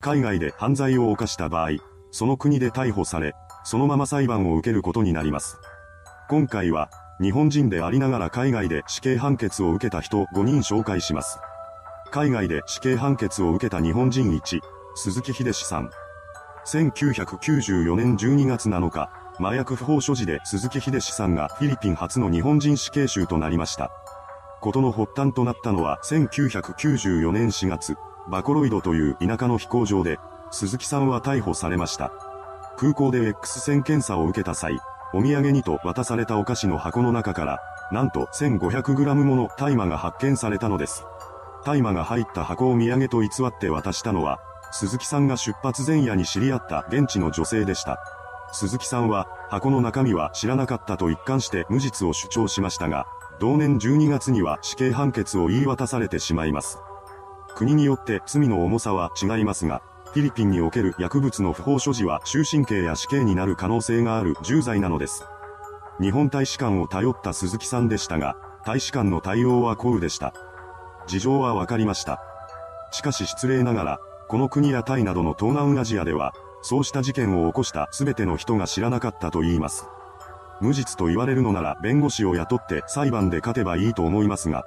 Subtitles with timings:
[0.00, 1.70] 海外で犯罪を犯した場合、
[2.12, 5.58] その国で逮捕され、そのまま裁判を受けることになります。
[6.30, 6.88] 今回は、
[7.20, 11.40] 日本人でありながら海外で死刑判決を受けた人5人紹介します。
[12.12, 14.60] 海外で死刑判決を受けた日本人1、
[14.94, 15.90] 鈴木秀志さん。
[16.64, 19.10] 1994年12月7日、
[19.40, 23.90] 麻薬不法所持で鈴木秀志さんがフィリピン初の日本人死刑囚となりました。
[24.60, 27.96] ことの発端となったのは1994年4月、
[28.28, 30.18] バコロイドという田舎の飛行場で、
[30.50, 32.12] 鈴木さんは逮捕されました。
[32.76, 34.78] 空港で X 線検査を受けた際、
[35.14, 41.04] お土産にと渡されたお菓子の箱の中から、なんと 1500g もの大麻が発見されたのです。
[41.64, 44.38] 大麻が入った箱を土産と偽って渡したのは、
[44.72, 47.98] 鈴木さんが出発前夜に知り合った現地の女性でした。
[48.52, 53.06] 鈴木さんは、箱の中身は知らなかったと一貫して無実を主張しましたが、
[53.40, 56.78] 同年12月には死刑判決を言い渡されてしまいます。
[57.58, 65.24] 国によって罪の重さは違いますが、フィリピンにおける薬物の不法所持は終身刑や死刑になる可能性がある重罪なのです。
[66.00, 70.32] 日本大使館を頼った鈴木さんでしたが、大使館の対応は幸運でした。
[71.08, 72.22] 事情はわかりました。
[72.92, 79.88] しかし失礼ながら、この国やタイなどの東南アジアでは、そうした事件を起こした全ての人が知らなかったと言います。
[80.60, 84.64] 無実と言われるのなら弁護士を雇って裁判で勝てばいいと思いますが、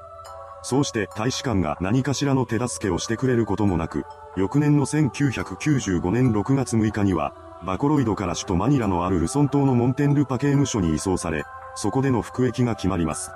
[0.62, 11.44] そうして大使館が何かしらの手助けをしてくれることもなく、翌年の1995年6月6日には、バコロイドから首都マニラのあるルソン島のモンテンルパ刑務所に移送され、
[11.76, 13.32] そこでの服役が決まります。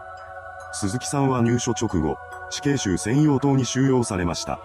[0.74, 2.18] 鈴木さんは入所直後、
[2.50, 4.60] 死刑囚専用島に収容されました。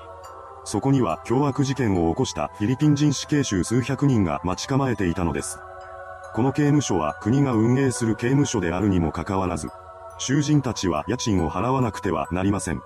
[0.64, 5.58] そこには凶悪事件を起こしたフィリピン人死刑囚数百人が待ち構えていたのです。
[6.34, 9.69] この刑務所は国が運営する刑務所であるにもかかわらず、
[10.21, 12.83] 囚人たちは家賃を払わなくてはなりません。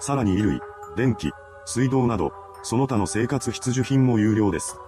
[0.00, 0.60] さらに衣類、
[0.96, 1.30] 電気、
[1.66, 4.78] 水道など、その他の生活必需品も有料です。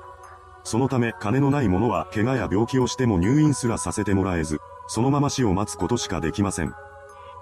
[0.64, 6.72] そのため金のない者は怪我や病気をしても入院すらさせてもらえず、そのまま死を待つことしかできません。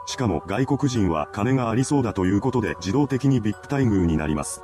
[0.07, 4.63] しかも外国人は金がありそうだということで自動的に VIP 待遇になります。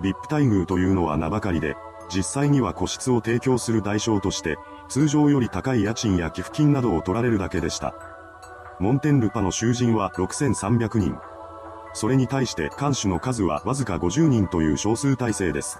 [0.00, 1.76] VIP 待遇というのは名ばかりで、
[2.08, 4.56] 実際には個室を提供する代償として、
[4.88, 8.15] 通常より高い家賃や寄付金などを取られるだけでした。
[8.78, 11.16] モンテンルパの囚人は6300人。
[11.94, 15.78] それに対して監守の数はわずか50人という少数体制です。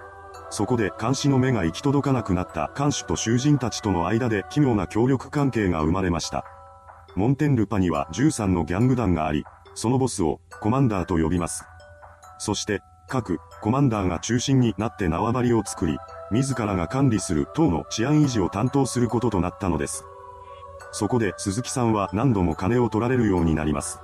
[0.48, 6.44] そこで監視の目が行き届かなくなった監守と囚人たちとの間で奇妙な協力関係が生まれました。
[7.16, 11.64] モンテンルパには13のギャング団があり、そのボスをコマンダーと呼びます。
[12.38, 15.98] そして、各コマンダーが中心になって縄張りを作り、
[16.30, 20.04] 自らが管理する党の治安維持を担当することとなったのです。
[20.96, 24.00] そこで鈴木さんは何度も金を取られるようになります。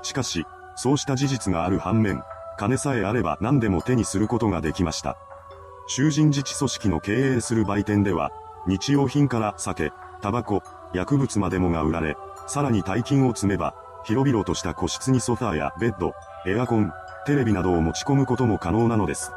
[0.00, 2.22] しかし、そうした事実がある反面、
[2.56, 5.18] 金さえあれば何でも手にすることができました。
[5.86, 8.30] 囚人自治組織の経営する売店では、
[8.66, 9.92] 日用品から酒、
[10.22, 10.62] タバコ、
[10.94, 13.74] 薬物までもが売られ、さらに大金を積めば、
[14.04, 16.14] 広々とした個室にソファーやベッド、
[16.46, 16.90] エアコン、
[17.26, 19.30] テレビなどを持ち込むことも可能なのです。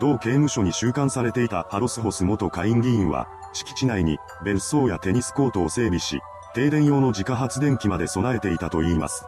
[0.00, 6.20] 同刑務所に収監されていたハロスホス元下院議員は、敷地内に別荘やテニスコートを整備し、
[6.54, 9.24] 停電用の自家発電機まで備えていたといいます。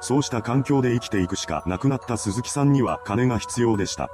[0.00, 4.10] そうした環境で生きていくしかなくなった鈴木さんには金が必要でした。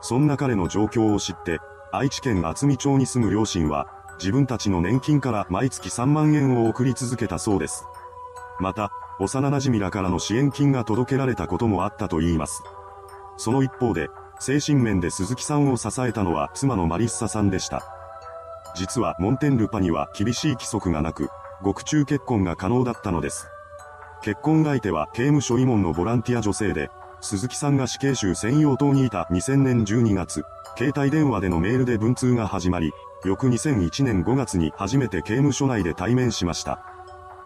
[0.00, 1.58] そんな彼の状況を知って、
[1.90, 3.88] 愛知県厚見町に住む両親は、
[4.18, 7.84] 自分たちの年金から毎月3万円を送り続けたそうです。
[8.60, 12.62] また、幼馴染らからの支援金が届けられたこともあったといいます。
[13.36, 14.08] その一方で、
[14.40, 17.97] 精神面で鈴木さんを支えたのは妻のマリッサさんでした。
[18.78, 21.30] 実はモンテンルパには厳しい規則がなく、
[21.62, 23.48] 獄中結婚が可能だったのです。
[24.22, 26.88] 結婚相手は刑務所慰問のボランティア女性で、
[27.20, 30.44] 鈴木さんが死刑囚専用棟にいた2000年12月、
[30.76, 32.92] 携帯電話でのメールで文通が始まり、
[33.24, 36.80] 翌2001年5月に初めて刑務所内で対面しました。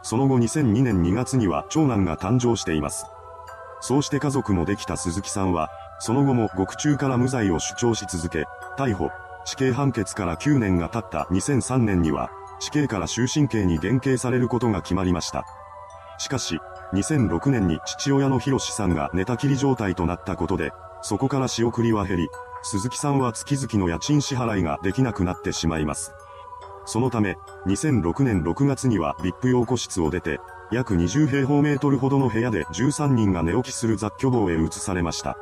[0.02, 3.06] その後2002年2月には長男が誕生しています。
[3.80, 8.44] そうして家族もできた鈴木さんは、その後も獄中から無罪を主張し続け、
[8.76, 9.10] 逮捕、
[9.44, 12.30] 死刑判決から9年が経った2003年には、
[12.60, 15.44] 死刑から終身刑に減刑されることが決まりました。
[16.18, 16.60] しかし、
[16.94, 22.28] 2006年に父親の博さんが寝たきり状態となったことで、そこから仕送りは減り、
[22.62, 26.12] 鈴木さんは月々の家賃支払いができなくなってしまいます。
[26.84, 27.36] そのため、
[27.66, 30.38] 2006年6月には VIP 用個室を出て、
[30.70, 35.36] 約20平方メートルほどの部屋で13人が寝起きする雑居房へ移されました。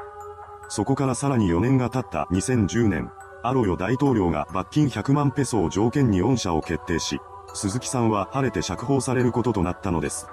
[0.69, 3.11] そこからさらに4年が経った2010年、
[3.43, 7.21] アロヨ大統領が罰金100万ペソを条件に恩赦を決定し、
[7.55, 10.27] 鈴木さんは晴れて釈放されることとなったのです。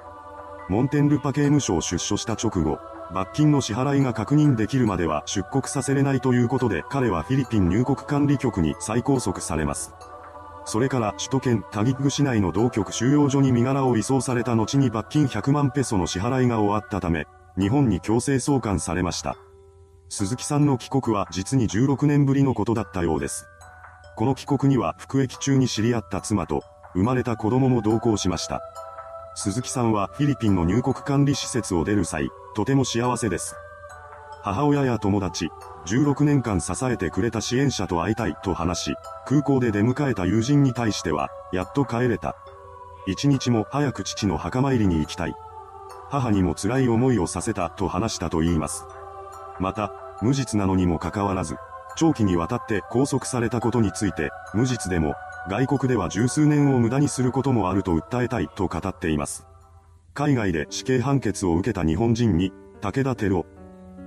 [0.69, 2.79] モンテンルパ刑務所を出所した直後、
[3.13, 9.93] 罰金の支払いが確認できるまでは出国させれないということで彼はフィリピン入国管理局に再拘束されます。
[10.65, 17.25] それから首都圏タギッグ市内の同局収容所に身柄を移送された後に罰金100万ペソの支払いが終わったため、
[17.57, 19.37] 日本に強制送還されました。
[20.09, 23.47] 鈴木さんの帰国は実に16年ぶりのことだったようです。
[24.15, 26.63] この帰国には服役中に知り合った妻と、
[26.93, 28.61] 生まれた子供も同行しました。
[29.35, 33.55] 鈴木さんはフィリピンの入国管理施設を出る際、とても幸せです。
[34.41, 35.49] 母親や友達、
[35.85, 38.95] 16年間支えてくれた支援者と会いたいと話し、
[39.25, 42.35] 空港で出迎えた友人に対しては、やっと帰れた。
[43.05, 45.35] 一日も早く父の墓参りに行きたい。
[46.09, 48.85] 母にも辛い思いをさせたと話したと言います。
[49.59, 51.55] また、無実なのにもかかわらず、
[51.95, 55.15] 長期にわたって拘束されたことについて、無実でも、
[55.49, 59.47] 外国では十数年を無駄にすることもあると訴えたいと語っています。
[60.13, 62.51] 海外で死刑判決を受けた日本人に、
[62.81, 63.45] 武田照夫、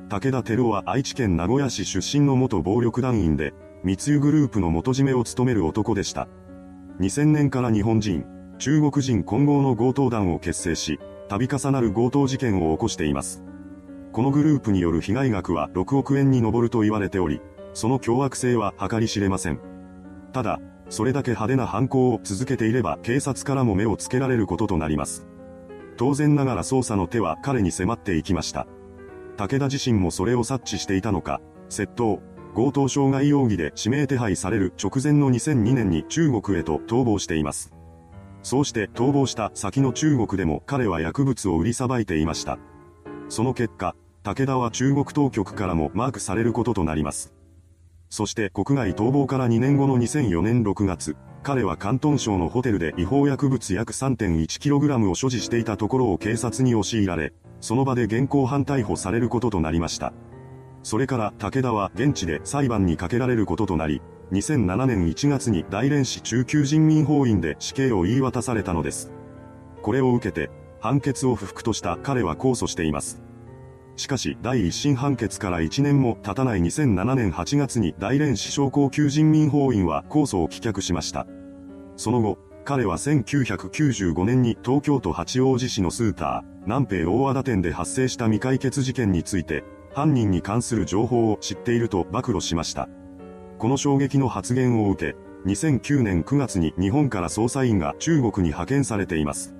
[0.08, 3.54] 武田照夫は愛知県名古屋市出身の元暴力団員で、
[3.84, 6.28] 密輸グループの元締めを務める男でした。
[7.00, 8.26] 2000年から日本人、
[8.58, 13.42] 中国人混合の強盗団を結成し、度重なる強盗事件を起こしています。
[14.12, 17.40] このグループによる被害額は6億円に上ると言われており、
[17.74, 19.60] その凶悪性は計り知れません。
[20.32, 25.28] ただ、それだけ派手な犯行を続けていれば警察からも目をつけられることとなります。
[25.96, 28.66] 当然ながら捜査の手は彼に迫っていきました。
[29.36, 32.20] 武田自身もそれを察知していたのか、窃盗、
[32.56, 37.72] 強盗傷害容疑で指名手配される直前の2002年に中国へと逃亡しています。
[38.42, 42.58] そうして逃亡した先の中国でも彼は薬物を売りさばいていました。
[43.28, 47.32] その結果、武田は中国当局からもマークされることとなります。
[48.10, 57.32] そして国外逃亡から2年後の2004年6月、彼は広東省のホテルで違法薬物約 3.1kg を所持していたところを警察に押し入られ、
[57.62, 60.12] その場で現行犯逮捕されることとなりました。
[60.82, 64.02] それから武田は現地で裁判にかけられることとなり、
[64.32, 69.12] 2007年1月に大連市中級人民法院で死刑を言い渡されたのです。
[69.80, 73.22] これを受けて、判決を不服とした彼は控訴しています。
[74.00, 81.26] しかし、第一審判決から1年も経たない2007年8月に大連市小高級人民法院は控訴を棄却しました。
[81.96, 92.88] その後、彼は1995年に東京都八王子市のスーター、南平大和田店で発生した未解決事件について、犯人に関する情報を知っていると暴露しました。
[93.58, 95.16] この衝撃の発言を受け、
[95.46, 99.54] 2009年9月に日本から捜査員が中国に派遣されています。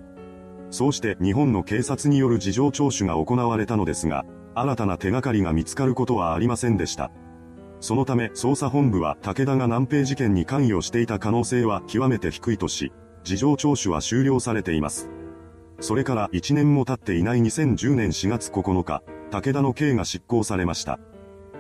[0.71, 4.25] そうして日本の警察による事情聴取が行われたのですが、
[4.55, 7.11] 新たな手がかりが見つかることはありませんでした。
[7.81, 12.93] そのため捜査本部は武田が南平事件に関与していた可能性は極めて低いとし、
[13.25, 15.11] 事情聴取は終了されています。
[15.81, 20.99] それから1年も経っていない2010年4月9日、武田の刑が執行されました。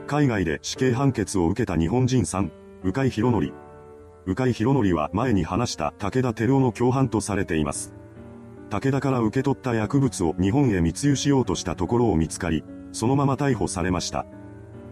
[0.06, 2.50] 海外で死刑判決を受けた日本人3、
[2.84, 3.52] 鵜飼博則。
[4.26, 7.94] 鵜飼博則は前に話した武田照夫の共犯とされています。
[8.70, 12.62] 武田から受け取った薬物を日本へ密輸しようとしたところを見つかり、
[12.92, 14.26] そのまま逮捕されました。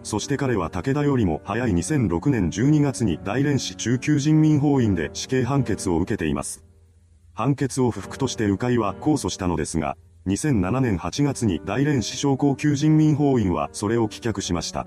[0.02, 6.64] そして彼は武田よりも早い2006年12月に大連市中級人民法院で死刑判決を受けています。
[7.34, 9.96] 判決を不服として迂回は控訴したのですが、
[10.26, 14.86] 2007年8月に大連市小高級人民法院はそれを棄却しました。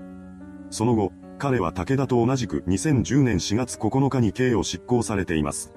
[0.68, 5.72] その後、彼は武田と同じく2010年4月9日に刑を執行されています。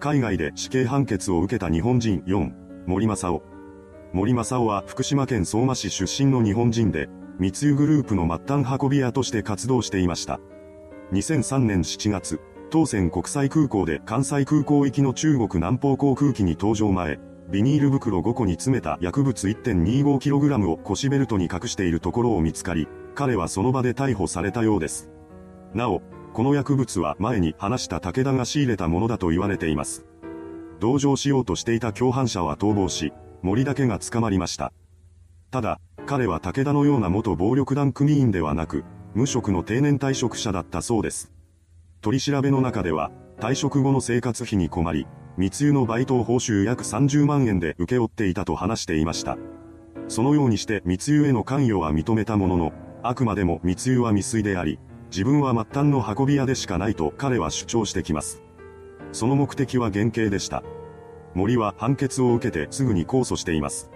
[0.00, 2.52] 海外で死刑判決を受けた日本人4、
[2.86, 3.42] 森正夫。
[4.12, 7.08] 森正夫は福島県相馬市出身の日本人で、
[7.40, 10.38] 密輸グループの末端運び屋として活動していました。
[11.12, 12.40] 2003年7月、
[12.70, 17.18] 当選国際空港で関西空港行きの中国南方航空機に搭乗前、
[17.50, 22.86] ビニール袋5個に詰めた薬物 1.25kg を腰ベルトに隠しているところを見つかり、
[23.16, 25.10] 彼はその場で逮捕されたようです。
[25.74, 26.02] なお、
[26.38, 30.06] この薬物は前に話した武田が仕入れたものだと言われています。
[30.78, 34.72] 同情しようとしていた共犯者は逃亡し、森だけが捕まりました。
[35.50, 38.84] ただ、彼は武田のような元暴力団組員ではなく、
[39.16, 41.32] 無職の定年退職者だったそうです。
[42.02, 49.38] 取り調べの中では、退職後の生活費に困り、密輸のバイト報酬約30万円で請け負っていたと話していました。
[50.06, 54.78] そのようにして密輸への関与は認めたものの、あくまでも密輸は未遂であり、
[55.10, 58.42] 自分は末端の運び屋でしかないと彼は主張してきます。
[59.12, 60.62] その目的は減刑でした。
[61.34, 63.90] 森は判決を受けてすぐに控訴しています。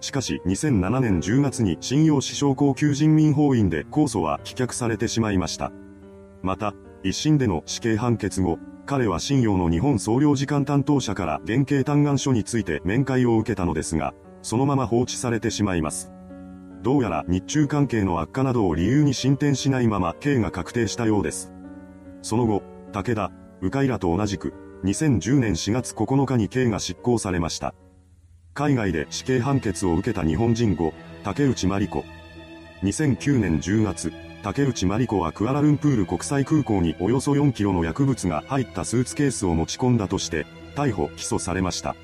[0.00, 5.72] しかし2007年10月に信用死傷高級人民法院で控訴は棄却されてしまいました。
[6.42, 16.10] また、一審での死刑判決後、彼は信用の日本総領事館担当者から原刑嘆願書について面会を受けたのですが、そのまま放置されてしまいます。
[16.82, 21.52] どうやら日中関係の悪化などを理由に進展しないまま刑が確定したようです。
[22.22, 27.74] その後、武田、鵜飼らと同じく、2010年4月9日に刑が執行されました。
[28.54, 32.04] 海外で死刑判決を受けた日本人後、竹内真理子。
[32.82, 41.94] 2009年10月、竹内真理子はクアラルンプール国際空港におよそ4キロの薬物が入ったスーツケースを持ち込んだとして、逮捕・起訴されました。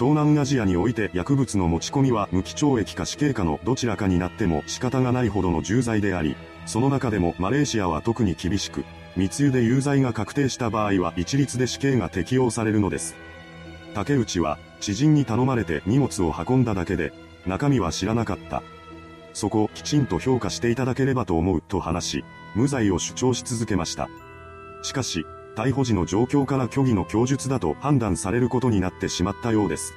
[0.00, 13.14] 東南アジアにおいて薬物の持ち込みは無期懲役か死刑かのどちらかになっても仕方がないほどの重罪であり、その中でもマレーシアは特に厳しく、密輸で有罪が確定した場合は一律で死刑が適用されるのです。
[13.92, 17.12] 竹内は、知人に頼まれて荷物を運んだだけで、
[17.44, 18.62] 中身は知らなかった。
[19.34, 24.08] そこをきちんと評価していただければと思うと話し、無罪を主張し続けました。
[24.80, 25.26] しかし、
[25.60, 29.92] 逮捕時の状況から虚偽の供述だと判断されることになってしまったようです。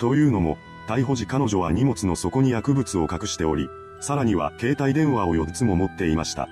[0.00, 3.68] というのも、逮捕時彼女は荷物の底に薬物を隠しており、
[4.00, 6.48] さらには携帯電話を4つも持っていました。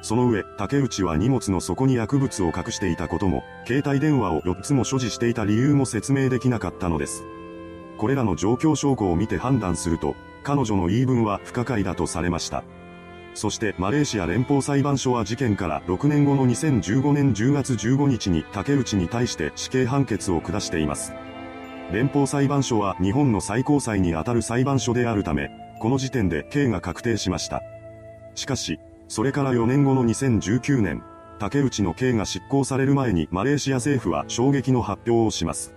[0.00, 7.24] その上、竹内は荷物の底に薬物を隠していたことも、携帯電話を4つも所持していた理由も説明できなかったのです。
[7.98, 12.62] これらの状況証拠を見て判断すると、彼女の言い分は不可解だとされました。
[13.34, 21.14] そしてマレーシア連邦裁判所は事件から6年後の2015年10月15日に竹内に対して死刑判決を下しています。
[21.92, 27.62] 連邦裁判所は日本の最高裁にあたる裁判所であるため、この時点で刑が確定しました。
[28.34, 31.02] しかし、それから4年後の2019年、
[31.38, 35.74] 竹内の刑が執行される前にマレーシア政府は衝撃の発表をします。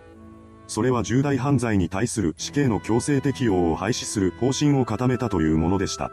[0.68, 6.12] それは重大犯罪に対する死刑の強制適用を廃止する方針を固めたというものでした。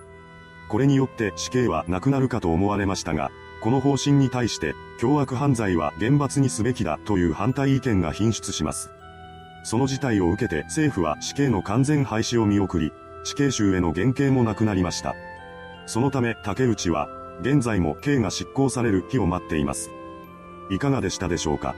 [0.72, 8.90] これによって死刑はなくなるかと思われましたが、この方針に対して、凶悪犯罪は厳罰にすべきだという反対意見が頻出します。
[9.64, 12.90] その事態を受けて政府は死刑の完全廃止を見送り、
[13.22, 15.14] 死刑囚への減刑もなくなりました。
[15.84, 17.06] そのため竹内は、
[17.42, 19.90] 現在も刑が執行される日を待っています。
[20.70, 21.74] いかがでしたでしょうか？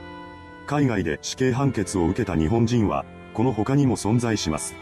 [0.67, 4.73] 海外で死刑判決を受けた日本人は、この他にも存在します。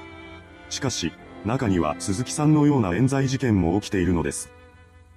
[0.69, 1.13] しかし、
[1.45, 4.51] 中には鈴木さんのような冤罪事件も起きているのです。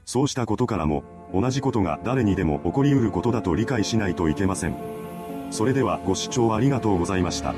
[0.05, 4.77] そうしたことからも、同じことが誰にでも起こり得ることだと理解しないといけません。
[5.51, 7.55] それではご視聴ありがとうございました。